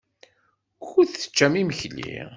[0.81, 2.15] Wukud teččamt imekli?